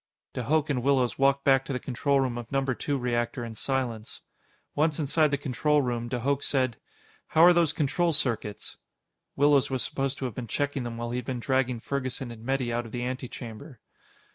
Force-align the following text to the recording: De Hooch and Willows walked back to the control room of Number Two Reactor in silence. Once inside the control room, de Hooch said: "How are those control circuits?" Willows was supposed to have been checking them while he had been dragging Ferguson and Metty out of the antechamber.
De 0.33 0.41
Hooch 0.45 0.67
and 0.71 0.81
Willows 0.81 1.19
walked 1.19 1.43
back 1.43 1.63
to 1.63 1.71
the 1.73 1.79
control 1.79 2.19
room 2.19 2.35
of 2.35 2.51
Number 2.51 2.73
Two 2.73 2.97
Reactor 2.97 3.45
in 3.45 3.53
silence. 3.53 4.21
Once 4.73 4.97
inside 4.97 5.29
the 5.29 5.37
control 5.37 5.83
room, 5.83 6.07
de 6.07 6.21
Hooch 6.21 6.41
said: 6.43 6.77
"How 7.27 7.43
are 7.43 7.53
those 7.53 7.71
control 7.71 8.11
circuits?" 8.11 8.77
Willows 9.35 9.69
was 9.69 9.83
supposed 9.83 10.17
to 10.17 10.25
have 10.25 10.33
been 10.33 10.47
checking 10.47 10.81
them 10.81 10.97
while 10.97 11.11
he 11.11 11.19
had 11.19 11.25
been 11.25 11.39
dragging 11.39 11.79
Ferguson 11.81 12.31
and 12.31 12.43
Metty 12.43 12.73
out 12.73 12.87
of 12.87 12.91
the 12.91 13.05
antechamber. 13.05 13.79